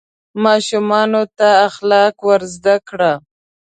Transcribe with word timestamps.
ماشومانو 0.43 1.21
ته 1.37 1.47
اخلاق 1.67 2.15
ور 2.27 2.41
زده 2.55 2.75
کړه. 2.87 3.11